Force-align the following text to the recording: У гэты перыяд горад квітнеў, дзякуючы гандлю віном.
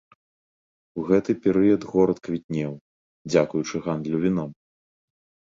У 1.01 1.03
гэты 1.09 1.35
перыяд 1.43 1.81
горад 1.91 2.17
квітнеў, 2.29 2.73
дзякуючы 3.33 3.75
гандлю 3.85 4.17
віном. 4.27 4.51